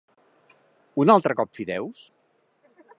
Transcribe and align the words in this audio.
Un 1.05 1.13
altre 1.17 1.37
cop 1.43 1.55
fideus? 1.61 2.03